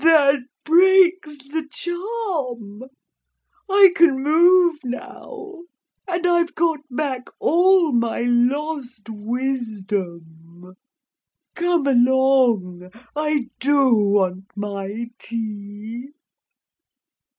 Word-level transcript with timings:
'That 0.03 0.39
breaks 0.65 1.37
the 1.49 1.67
charm. 1.69 2.85
I 3.69 3.91
can 3.95 4.19
move 4.23 4.79
now. 4.83 5.65
And 6.07 6.25
I've 6.25 6.55
got 6.55 6.79
back 6.89 7.27
all 7.39 7.91
my 7.91 8.21
lost 8.21 9.09
wisdom. 9.11 10.73
Come 11.53 11.85
along 11.85 12.89
I 13.15 13.49
do 13.59 13.93
want 13.93 14.45
my 14.55 15.11
tea!' 15.19 16.09